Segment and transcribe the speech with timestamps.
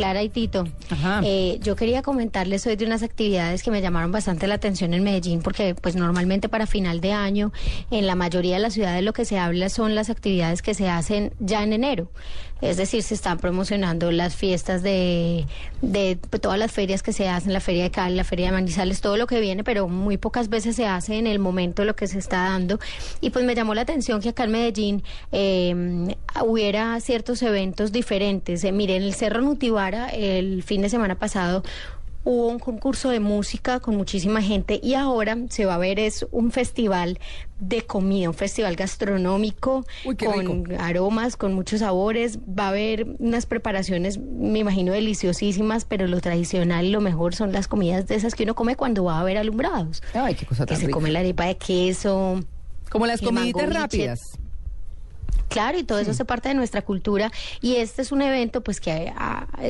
[0.00, 0.66] Clara y Tito.
[1.22, 5.04] Eh, yo quería comentarles hoy de unas actividades que me llamaron bastante la atención en
[5.04, 7.52] Medellín, porque pues normalmente para final de año
[7.90, 10.88] en la mayoría de las ciudades lo que se habla son las actividades que se
[10.88, 12.10] hacen ya en enero.
[12.60, 15.46] Es decir, se están promocionando las fiestas de,
[15.82, 18.52] de pues, todas las ferias que se hacen, la feria de Cali, la feria de
[18.52, 21.96] Manizales, todo lo que viene, pero muy pocas veces se hace en el momento lo
[21.96, 22.78] que se está dando.
[23.20, 25.02] Y pues me llamó la atención que acá en Medellín
[25.32, 28.64] eh, hubiera ciertos eventos diferentes.
[28.64, 31.62] Eh, miren, el Cerro Nutibara el fin de semana pasado
[32.24, 36.26] hubo un concurso de música con muchísima gente y ahora se va a ver es
[36.30, 37.18] un festival
[37.58, 39.84] de comida, un festival gastronómico
[40.18, 46.20] con aromas, con muchos sabores, va a haber unas preparaciones, me imagino deliciosísimas, pero lo
[46.20, 49.24] tradicional y lo mejor son las comidas de esas que uno come cuando va a
[49.24, 50.02] ver alumbrados.
[50.14, 52.40] Ay, qué cosa que se come la arepa de queso,
[52.90, 54.39] como las comiditas rápidas.
[55.50, 58.80] Claro, y todo eso hace parte de nuestra cultura y este es un evento pues
[58.80, 59.12] que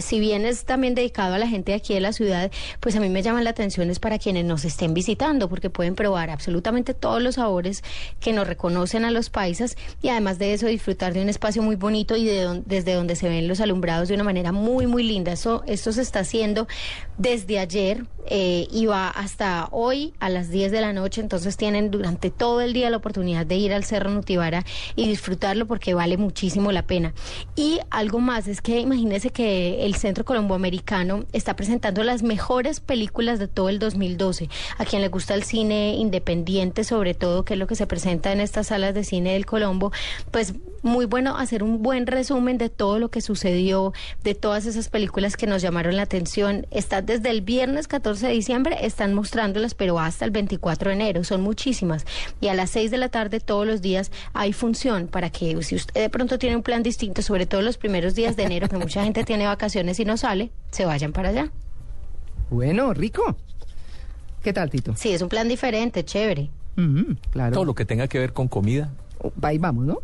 [0.00, 3.00] si bien es también dedicado a la gente de aquí de la ciudad, pues a
[3.00, 6.94] mí me llama la atención es para quienes nos estén visitando porque pueden probar absolutamente
[6.94, 7.84] todos los sabores
[8.18, 11.76] que nos reconocen a los paisas y además de eso disfrutar de un espacio muy
[11.76, 15.30] bonito y de desde donde se ven los alumbrados de una manera muy muy linda.
[15.30, 16.66] Eso esto se está haciendo
[17.18, 21.90] desde ayer eh, y va hasta hoy a las 10 de la noche, entonces tienen
[21.90, 24.64] durante todo el día la oportunidad de ir al Cerro Nutibara
[24.96, 27.14] y disfrutarlo porque vale muchísimo la pena.
[27.54, 33.38] Y algo más es que imagínense que el Centro Colomboamericano está presentando las mejores películas
[33.38, 34.48] de todo el 2012.
[34.78, 38.32] A quien le gusta el cine independiente, sobre todo, que es lo que se presenta
[38.32, 39.92] en estas salas de cine del Colombo,
[40.30, 44.88] pues muy bueno hacer un buen resumen de todo lo que sucedió, de todas esas
[44.88, 46.66] películas que nos llamaron la atención.
[46.70, 51.24] Está desde el viernes 14 de diciembre, están mostrándolas, pero hasta el 24 de enero,
[51.24, 52.06] son muchísimas.
[52.40, 55.76] Y a las 6 de la tarde todos los días hay función para que si
[55.76, 58.76] usted de pronto tiene un plan distinto, sobre todo los primeros días de enero, que
[58.78, 61.50] mucha gente tiene vacaciones y no sale, se vayan para allá.
[62.50, 63.36] Bueno, rico.
[64.42, 64.94] ¿Qué tal, Tito?
[64.96, 66.50] Sí, es un plan diferente, chévere.
[67.30, 67.52] claro.
[67.52, 68.90] Todo lo que tenga que ver con comida.
[69.42, 69.98] Ahí vamos, ¿no?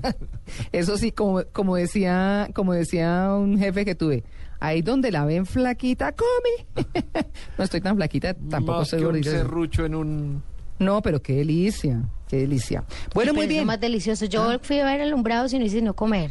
[0.72, 4.22] Eso sí, como, como decía, como decía un jefe que tuve,
[4.60, 6.86] ahí donde la ven flaquita, come.
[7.58, 9.30] no estoy tan flaquita, tampoco soy gordita.
[9.30, 10.42] un serrucho en un
[10.78, 12.84] no, pero qué delicia, qué delicia.
[13.14, 13.60] Bueno, muy bien.
[13.60, 14.26] Es más delicioso.
[14.26, 14.58] Yo ah.
[14.60, 16.30] fui a ver alumbrados y no hice no comer.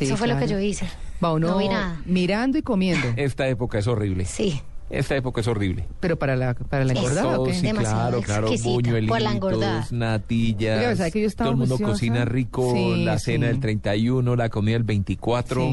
[0.00, 0.86] Eso fue lo que yo hice.
[1.20, 2.00] no vi nada.
[2.06, 3.08] Mirando y comiendo.
[3.16, 4.24] Esta época es horrible.
[4.24, 4.62] Sí.
[4.90, 5.86] Esta época es horrible.
[6.00, 7.54] Pero para la, para la engordada, ¿o qué?
[7.54, 8.50] Sí, claro, claro.
[8.62, 11.34] Buñuelitos, natillas.
[11.34, 12.74] todo el mundo cocina rico.
[12.96, 15.70] la cena del 31, la comida del 24.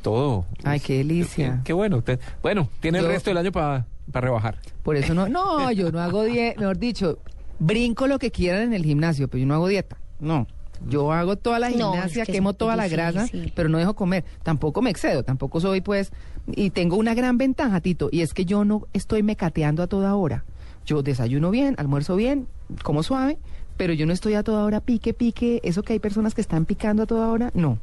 [0.00, 0.46] Todo.
[0.64, 1.60] Ay, qué delicia.
[1.64, 2.02] Qué, bueno.
[2.40, 4.58] bueno, tiene el resto del año para para rebajar.
[4.82, 7.18] Por eso no, no, yo no hago dieta, mejor dicho,
[7.58, 10.46] brinco lo que quieran en el gimnasio, pero yo no hago dieta, no.
[10.86, 14.24] Yo hago toda la gimnasia, quemo toda la grasa, pero no dejo comer.
[14.44, 16.12] Tampoco me excedo, tampoco soy pues...
[16.46, 20.14] Y tengo una gran ventaja, Tito, y es que yo no estoy mecateando a toda
[20.14, 20.44] hora.
[20.86, 22.46] Yo desayuno bien, almuerzo bien,
[22.82, 23.38] como suave,
[23.76, 25.60] pero yo no estoy a toda hora pique, pique.
[25.62, 27.78] Eso que hay personas que están picando a toda hora, no.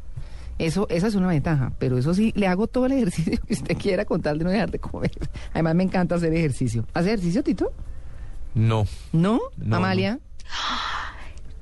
[0.58, 3.78] Eso, esa es una ventaja, pero eso sí, le hago todo el ejercicio que usted
[3.78, 5.12] quiera con tal de no dejar de comer.
[5.54, 6.86] Además me encanta hacer ejercicio.
[6.94, 7.74] ¿Hace ejercicio, Tito?
[8.54, 8.88] No.
[9.12, 9.40] ¿No?
[9.58, 10.20] no Amalia.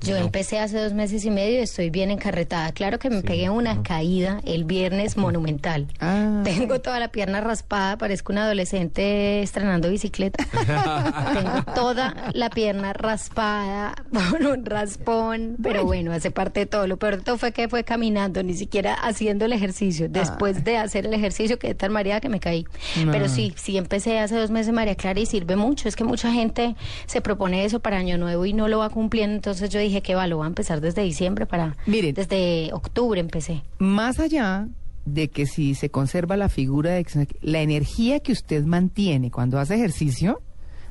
[0.04, 2.72] Yo empecé hace dos meses y medio y estoy bien encarretada.
[2.72, 5.86] Claro que me pegué una caída el viernes monumental.
[5.98, 6.42] Ah.
[6.44, 10.44] Tengo toda la pierna raspada, parezco un adolescente estrenando bicicleta.
[11.34, 13.94] Tengo toda la pierna raspada,
[14.30, 16.86] con un raspón, pero bueno, hace parte de todo.
[16.86, 20.08] Lo peor de todo fue que fue caminando, ni siquiera haciendo el ejercicio.
[20.10, 22.66] Después de hacer el ejercicio, quedé tan mareada que me caí.
[23.10, 25.88] Pero sí, sí empecé hace dos meses, María Clara, y sirve mucho.
[25.88, 26.76] Es que mucha gente
[27.06, 29.34] se propone eso para Año Nuevo y no lo va cumpliendo.
[29.36, 31.76] Entonces yo dije, que va, lo voy a empezar desde diciembre para...
[31.86, 33.62] Miren, desde octubre empecé.
[33.78, 34.68] Más allá
[35.04, 39.74] de que si se conserva la figura de la energía que usted mantiene cuando hace
[39.74, 40.40] ejercicio,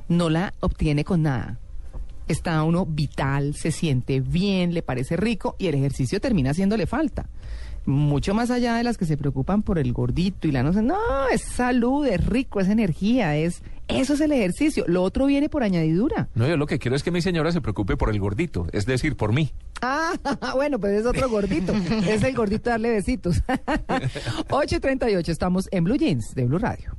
[0.07, 1.59] no la obtiene con nada.
[2.27, 7.27] Está uno vital, se siente bien, le parece rico y el ejercicio termina haciéndole falta
[7.85, 10.81] mucho más allá de las que se preocupan por el gordito y la no sé,
[10.81, 14.85] no, es salud, es rico, es energía, es eso es el ejercicio.
[14.87, 16.29] Lo otro viene por añadidura.
[16.35, 18.85] No, yo lo que quiero es que mi señora se preocupe por el gordito, es
[18.85, 19.51] decir, por mí.
[19.81, 20.13] Ah,
[20.55, 21.73] bueno, pues es otro gordito.
[22.07, 23.41] es el gordito darle besitos.
[23.47, 26.95] 8.38, estamos en Blue Jeans de Blue Radio.